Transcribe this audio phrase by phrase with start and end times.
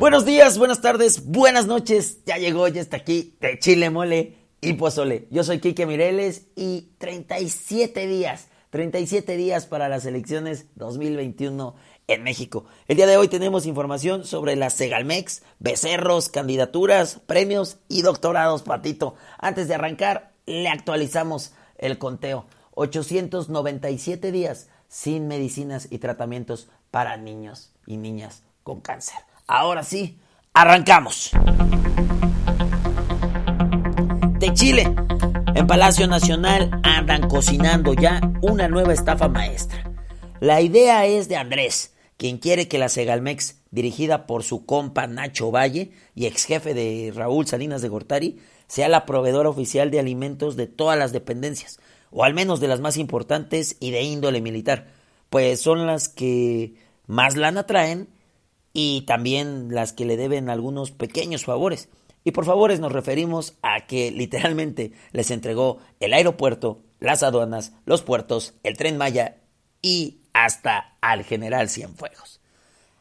[0.00, 2.24] Buenos días, buenas tardes, buenas noches.
[2.24, 5.28] Ya llegó, ya está aquí de Chile Mole y Pozole.
[5.30, 11.74] Yo soy Quique Mireles y 37 días, 37 días para las elecciones 2021
[12.08, 12.64] en México.
[12.88, 19.16] El día de hoy tenemos información sobre las Segalmex, becerros, candidaturas, premios y doctorados, Patito.
[19.36, 22.46] Antes de arrancar, le actualizamos el conteo.
[22.70, 29.29] 897 días sin medicinas y tratamientos para niños y niñas con cáncer.
[29.52, 30.16] Ahora sí,
[30.54, 31.32] arrancamos.
[34.38, 34.94] De Chile,
[35.56, 39.90] en Palacio Nacional andan cocinando ya una nueva estafa maestra.
[40.38, 45.50] La idea es de Andrés, quien quiere que la Segalmex, dirigida por su compa Nacho
[45.50, 48.38] Valle y ex jefe de Raúl Salinas de Gortari,
[48.68, 51.80] sea la proveedora oficial de alimentos de todas las dependencias,
[52.12, 54.86] o al menos de las más importantes y de índole militar,
[55.28, 56.76] pues son las que
[57.08, 58.19] más lana traen
[58.72, 61.88] y también las que le deben algunos pequeños favores.
[62.24, 68.02] Y por favores nos referimos a que literalmente les entregó el aeropuerto, las aduanas, los
[68.02, 69.38] puertos, el tren Maya
[69.80, 72.40] y hasta al general Cienfuegos.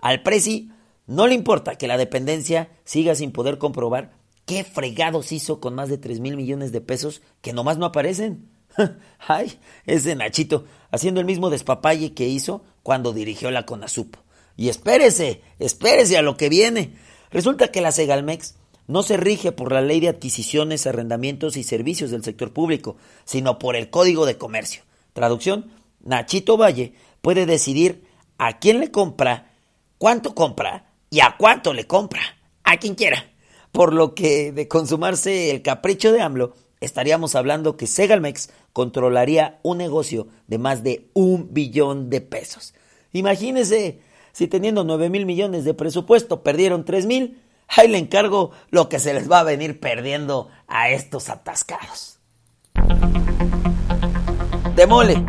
[0.00, 0.70] Al Presi
[1.06, 4.12] no le importa que la dependencia siga sin poder comprobar
[4.46, 8.48] qué fregados hizo con más de 3 mil millones de pesos que nomás no aparecen.
[9.18, 14.16] Ay, ese Nachito, haciendo el mismo despapalle que hizo cuando dirigió la CONASUP.
[14.56, 16.94] Y espérese, espérese a lo que viene.
[17.30, 22.10] Resulta que la Segalmex no se rige por la ley de adquisiciones, arrendamientos y servicios
[22.10, 24.82] del sector público, sino por el Código de Comercio.
[25.12, 28.04] Traducción, Nachito Valle puede decidir
[28.38, 29.52] a quién le compra,
[29.98, 32.22] cuánto compra y a cuánto le compra,
[32.64, 33.30] a quien quiera.
[33.70, 39.78] Por lo que de consumarse el capricho de AMLO, estaríamos hablando que Segalmex controlaría un
[39.78, 42.74] negocio de más de un billón de pesos.
[43.12, 44.00] Imagínese,
[44.32, 48.98] si teniendo 9 mil millones de presupuesto perdieron 3 mil, ahí le encargo lo que
[48.98, 52.18] se les va a venir perdiendo a estos atascados.
[54.74, 55.24] Demole.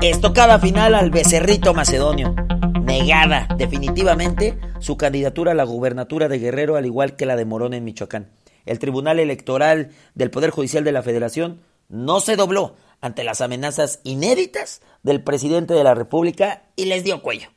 [0.00, 2.34] Estocada final al becerrito macedonio.
[2.82, 7.74] Negada definitivamente su candidatura a la gubernatura de Guerrero al igual que la de Morón
[7.74, 8.30] en Michoacán.
[8.64, 14.00] El Tribunal Electoral del Poder Judicial de la Federación no se dobló ante las amenazas
[14.02, 17.51] inéditas del presidente de la República y les dio cuello.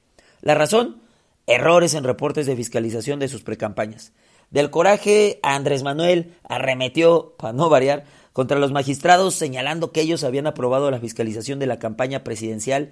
[0.45, 1.01] La razón,
[1.47, 4.13] errores en reportes de fiscalización de sus precampañas.
[4.51, 10.45] Del coraje, Andrés Manuel arremetió, para no variar, contra los magistrados señalando que ellos habían
[10.45, 12.91] aprobado la fiscalización de la campaña presidencial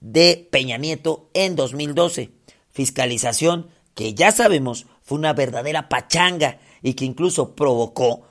[0.00, 2.30] de Peña Nieto en 2012.
[2.70, 8.22] Fiscalización que ya sabemos fue una verdadera pachanga y que incluso provocó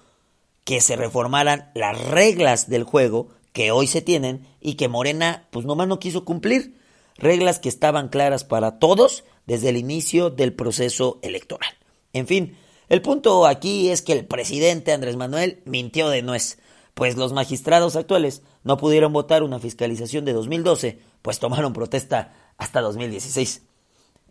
[0.63, 5.65] que se reformaran las reglas del juego que hoy se tienen y que Morena pues
[5.65, 6.81] nomás no quiso cumplir.
[7.17, 11.71] Reglas que estaban claras para todos desde el inicio del proceso electoral.
[12.13, 12.57] En fin,
[12.89, 16.59] el punto aquí es que el presidente Andrés Manuel mintió de nuez,
[16.93, 22.81] pues los magistrados actuales no pudieron votar una fiscalización de 2012, pues tomaron protesta hasta
[22.81, 23.63] 2016.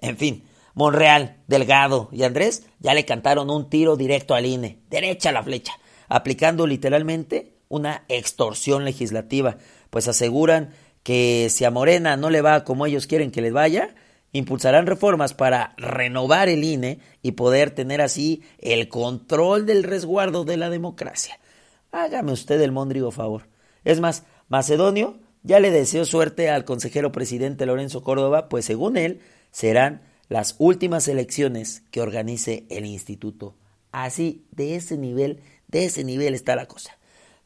[0.00, 0.44] En fin,
[0.74, 5.42] Monreal, Delgado y Andrés ya le cantaron un tiro directo al INE, derecha a la
[5.42, 5.72] flecha,
[6.08, 9.56] aplicando literalmente una extorsión legislativa,
[9.90, 13.94] pues aseguran que si a Morena no le va como ellos quieren que le vaya,
[14.32, 20.56] impulsarán reformas para renovar el INE y poder tener así el control del resguardo de
[20.56, 21.38] la democracia.
[21.90, 23.48] Hágame usted el mondrigo favor.
[23.84, 29.20] Es más, Macedonio ya le deseo suerte al consejero presidente Lorenzo Córdoba, pues según él
[29.50, 33.56] serán las últimas elecciones que organice el instituto.
[33.90, 36.96] Así, de ese nivel, de ese nivel está la cosa.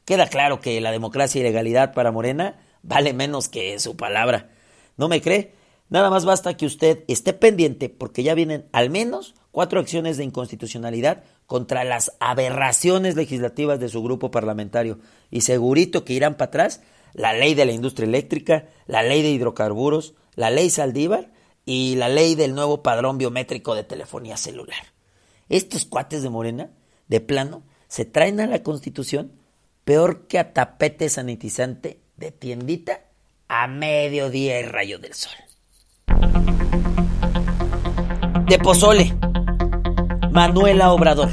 [0.05, 4.51] Queda claro que la democracia y legalidad para Morena vale menos que su palabra.
[4.97, 5.53] ¿No me cree?
[5.89, 10.25] Nada más basta que usted esté pendiente porque ya vienen al menos cuatro acciones de
[10.25, 14.99] inconstitucionalidad contra las aberraciones legislativas de su grupo parlamentario
[15.31, 16.81] y segurito que irán para atrás
[17.13, 21.31] la ley de la industria eléctrica, la ley de hidrocarburos, la ley Saldívar
[21.65, 24.93] y la ley del nuevo padrón biométrico de telefonía celular.
[25.49, 26.71] Estos cuates de Morena,
[27.07, 29.33] de plano, se traen a la Constitución
[29.85, 33.01] peor que a tapete sanitizante de tiendita
[33.49, 35.33] a mediodía y rayo del sol.
[38.49, 39.17] De pozole.
[40.31, 41.31] Manuela Obrador,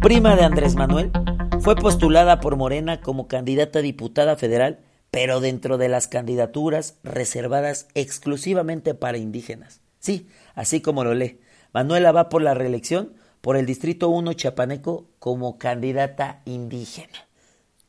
[0.00, 1.10] prima de Andrés Manuel,
[1.60, 7.88] fue postulada por Morena como candidata a diputada federal, pero dentro de las candidaturas reservadas
[7.94, 9.80] exclusivamente para indígenas.
[9.98, 11.40] Sí, así como lo lee.
[11.72, 17.26] Manuela va por la reelección por el Distrito 1 Chapaneco como candidata indígena.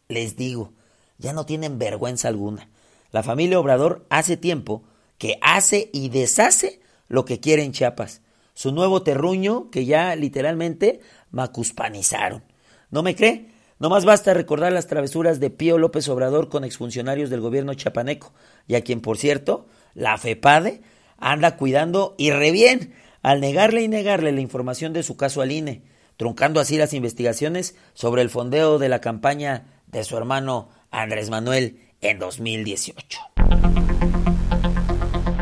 [0.08, 0.74] Les digo,
[1.20, 2.70] ya no tienen vergüenza alguna.
[3.12, 4.84] La familia Obrador hace tiempo
[5.18, 8.22] que hace y deshace lo que quiere en Chiapas.
[8.56, 11.02] Su nuevo terruño que ya literalmente
[11.32, 12.44] macuspanizaron.
[12.90, 13.52] ¿No me cree?
[13.80, 18.34] No más basta recordar las travesuras de Pío López Obrador con exfuncionarios del gobierno chapaneco,
[18.68, 20.82] y a quien, por cierto, la FEPADE
[21.18, 25.52] anda cuidando y re bien al negarle y negarle la información de su caso al
[25.52, 25.84] INE,
[26.18, 31.80] truncando así las investigaciones sobre el fondeo de la campaña de su hermano Andrés Manuel
[32.02, 33.20] en 2018.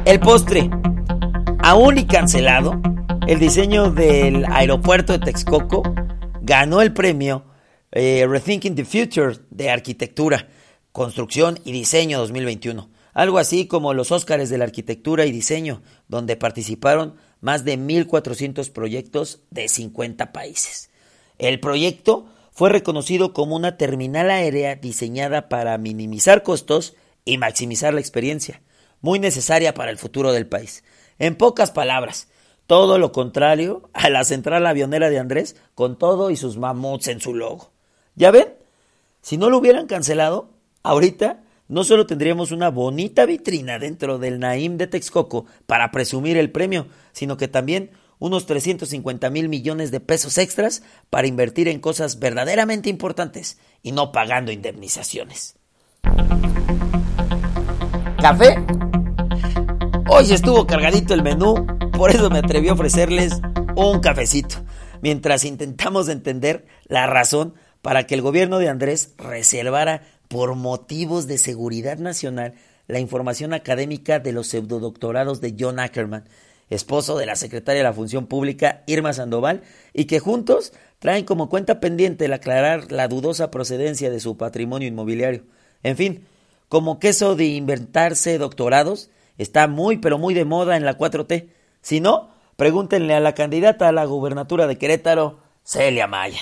[0.06, 0.70] El postre,
[1.60, 2.82] aún y cancelado,
[3.28, 5.84] el diseño del aeropuerto de Texcoco
[6.42, 7.46] ganó el premio
[7.92, 10.48] eh, Rethinking the Future de Arquitectura,
[10.92, 12.90] Construcción y Diseño 2021.
[13.14, 18.72] Algo así como los Óscares de la Arquitectura y Diseño, donde participaron más de 1.400
[18.72, 20.90] proyectos de 50 países.
[21.38, 22.28] El proyecto
[22.58, 28.64] fue reconocido como una terminal aérea diseñada para minimizar costos y maximizar la experiencia
[29.00, 30.84] muy necesaria para el futuro del país.
[31.20, 32.30] En pocas palabras,
[32.66, 37.22] todo lo contrario a la central avionera de Andrés con todo y sus mamuts en
[37.22, 37.70] su logo.
[38.16, 38.56] ¿Ya ven?
[39.22, 40.50] Si no lo hubieran cancelado,
[40.82, 46.52] ahorita no solo tendríamos una bonita vitrina dentro del Naim de Texcoco para presumir el
[46.52, 52.20] premio, sino que también unos 350 mil millones de pesos extras para invertir en cosas
[52.20, 55.56] verdaderamente importantes y no pagando indemnizaciones.
[58.22, 58.56] ¿Café?
[60.10, 63.42] Hoy estuvo cargadito el menú, por eso me atreví a ofrecerles
[63.76, 64.64] un cafecito,
[65.02, 71.38] mientras intentamos entender la razón para que el gobierno de Andrés reservara por motivos de
[71.38, 72.56] seguridad nacional
[72.88, 76.28] la información académica de los pseudodoctorados de John Ackerman,
[76.70, 81.50] esposo de la secretaria de la Función Pública Irma Sandoval, y que juntos traen como
[81.50, 85.44] cuenta pendiente el aclarar la dudosa procedencia de su patrimonio inmobiliario.
[85.84, 86.26] En fin,
[86.70, 91.50] como que eso de inventarse doctorados está muy pero muy de moda en la 4T.
[91.82, 96.42] Si no, pregúntenle a la candidata a la gubernatura de Querétaro, Celia Maya.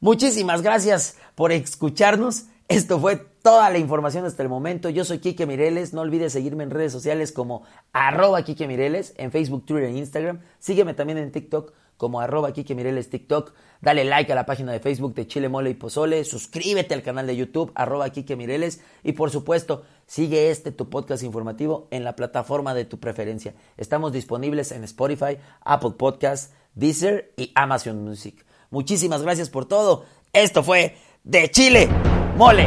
[0.00, 2.44] Muchísimas gracias por escucharnos.
[2.68, 4.88] Esto fue toda la información hasta el momento.
[4.88, 5.92] Yo soy Quique Mireles.
[5.92, 10.40] No olvides seguirme en redes sociales como arroba Quique Mireles, en Facebook, Twitter e Instagram.
[10.58, 13.52] Sígueme también en TikTok como arroba Kike Mireles TikTok.
[13.82, 16.24] Dale like a la página de Facebook de Chile Mole y Pozole.
[16.24, 18.80] Suscríbete al canal de YouTube arroba Kike Mireles.
[19.02, 23.54] Y por supuesto, sigue este tu podcast informativo en la plataforma de tu preferencia.
[23.76, 28.46] Estamos disponibles en Spotify, Apple Podcasts, Deezer y Amazon Music.
[28.70, 30.06] Muchísimas gracias por todo.
[30.32, 31.86] Esto fue de Chile,
[32.34, 32.66] Mole